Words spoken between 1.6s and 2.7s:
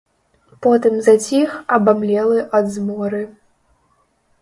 абамлелы ад